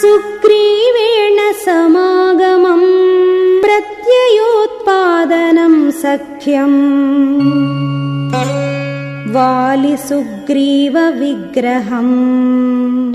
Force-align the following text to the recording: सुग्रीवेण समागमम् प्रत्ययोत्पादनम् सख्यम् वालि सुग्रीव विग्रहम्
सुग्रीवेण 0.00 1.38
समागमम् 1.64 2.86
प्रत्ययोत्पादनम् 3.64 5.80
सख्यम् 6.02 6.78
वालि 9.36 9.94
सुग्रीव 10.08 10.96
विग्रहम् 11.22 13.06